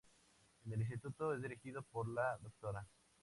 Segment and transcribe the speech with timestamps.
[0.65, 2.87] El Instituto es dirigido por la Dra.